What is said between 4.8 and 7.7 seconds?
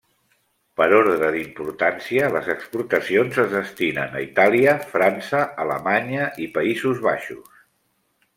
França, Alemanya i Països Baixos.